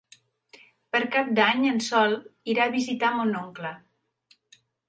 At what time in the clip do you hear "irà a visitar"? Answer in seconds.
2.55-3.15